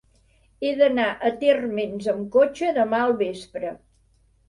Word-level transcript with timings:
He 0.63 0.71
d'anar 0.79 1.05
a 1.29 1.31
Térmens 1.45 2.09
amb 2.17 2.27
cotxe 2.39 2.75
demà 2.83 3.07
al 3.11 3.19
vespre. 3.25 3.79